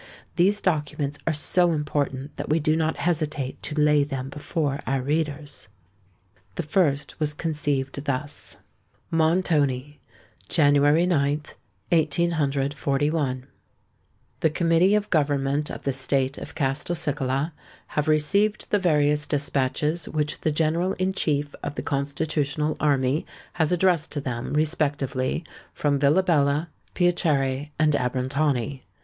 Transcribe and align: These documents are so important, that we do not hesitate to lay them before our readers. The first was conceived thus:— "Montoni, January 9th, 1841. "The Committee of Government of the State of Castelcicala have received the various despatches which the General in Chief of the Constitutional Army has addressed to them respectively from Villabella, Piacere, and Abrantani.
These 0.35 0.61
documents 0.61 1.19
are 1.27 1.31
so 1.33 1.73
important, 1.73 2.35
that 2.35 2.49
we 2.49 2.59
do 2.59 2.75
not 2.75 2.97
hesitate 2.97 3.61
to 3.61 3.79
lay 3.79 4.03
them 4.03 4.29
before 4.29 4.79
our 4.87 4.99
readers. 4.99 5.67
The 6.55 6.63
first 6.63 7.19
was 7.19 7.35
conceived 7.35 8.05
thus:— 8.05 8.57
"Montoni, 9.11 9.99
January 10.49 11.05
9th, 11.05 11.51
1841. 11.91 13.45
"The 14.39 14.49
Committee 14.49 14.95
of 14.95 15.11
Government 15.11 15.69
of 15.69 15.83
the 15.83 15.93
State 15.93 16.39
of 16.39 16.55
Castelcicala 16.55 17.53
have 17.89 18.07
received 18.07 18.71
the 18.71 18.79
various 18.79 19.27
despatches 19.27 20.09
which 20.09 20.41
the 20.41 20.49
General 20.51 20.93
in 20.93 21.13
Chief 21.13 21.53
of 21.61 21.75
the 21.75 21.83
Constitutional 21.83 22.75
Army 22.79 23.23
has 23.61 23.71
addressed 23.71 24.11
to 24.13 24.19
them 24.19 24.53
respectively 24.53 25.43
from 25.75 25.99
Villabella, 25.99 26.69
Piacere, 26.95 27.69
and 27.77 27.93
Abrantani. 27.95 28.81